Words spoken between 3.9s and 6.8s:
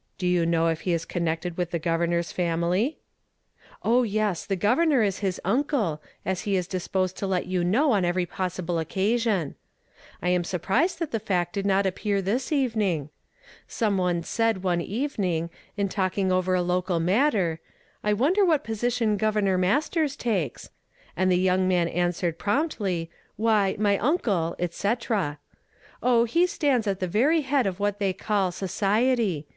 yes, the governor is his uncle, as he is